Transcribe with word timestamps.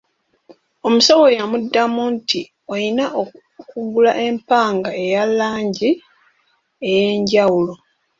Omusawo 0.87 1.25
yamudamu 1.37 2.03
nti, 2.15 2.41
oyina 2.73 3.05
okugula 3.61 4.11
empanga 4.27 4.89
eya 5.03 5.23
langi 5.37 5.91
ey'enjawulo. 6.89 7.73